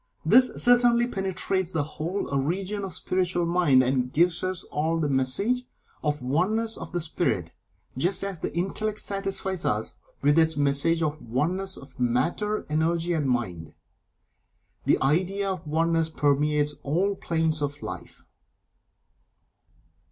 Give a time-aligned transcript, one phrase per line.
[0.25, 5.07] This certainly penetrates the whole region of the Spiritual Mind, and gives us all the
[5.07, 5.63] message
[6.03, 7.51] of Oneness of the Spirit,
[7.95, 9.93] just as the Intellect satisfies us
[10.23, 13.75] with its message of the Oneness of Matter, Energy, and Mind.
[14.85, 18.25] The idea of Oneness permeates all planes of Life.